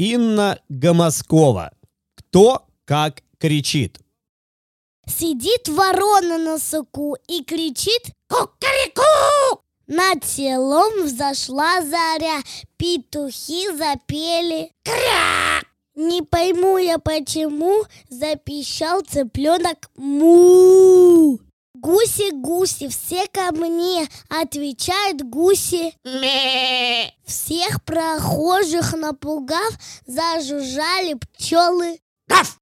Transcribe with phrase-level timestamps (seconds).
[0.00, 1.72] Инна Гомоскова.
[2.14, 4.00] Кто как кричит?
[5.06, 12.40] Сидит ворона на суку и кричит «Кукареку!» Над селом взошла заря,
[12.78, 15.60] петухи запели «Кря!»
[15.94, 21.39] Не пойму я почему, запищал цыпленок «Му!»
[22.10, 29.72] Гуси-гуси, все ко мне, отвечают гуси «Ме!» Всех прохожих напугав,
[30.06, 32.58] зажужжали пчелы Гав!